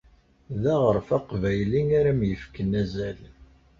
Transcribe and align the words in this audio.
D 0.61 0.63
aɣṛef 0.73 1.07
aqbayli 1.17 1.81
ara 1.99 2.11
m-yefken 2.19 2.71
azal. 2.81 3.19